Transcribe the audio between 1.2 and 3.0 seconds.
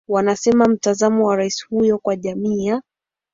wa rais huyo kwa jamii ya